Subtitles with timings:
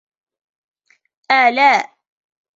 [1.31, 1.93] ألاء